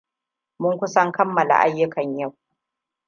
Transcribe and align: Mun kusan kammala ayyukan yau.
Mun 0.61 0.73
kusan 0.79 1.11
kammala 1.11 1.55
ayyukan 1.67 2.09
yau. 2.19 2.31